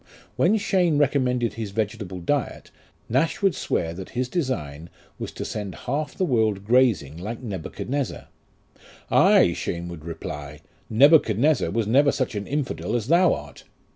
[0.35, 2.71] When Cheyne recommended his vegetable diet,
[3.07, 4.89] Nash would swear that his design
[5.19, 8.25] was to send half the world grazing like Nebuchadnezzar."
[9.11, 13.65] Ay," Cheyne would reply," Nebuchadnezzar was never such an infidel as thou art.